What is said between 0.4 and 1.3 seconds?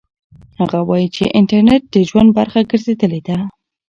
هغه وایي چې